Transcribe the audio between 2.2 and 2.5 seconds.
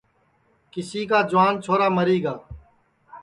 گا